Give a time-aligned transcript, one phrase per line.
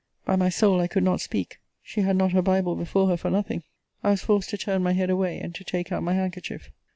[0.25, 1.59] By my soul, I could not speak.
[1.83, 3.61] She had not her Bible before her for nothing.
[4.03, 6.71] I was forced to turn my head away, and to take out my handkerchief.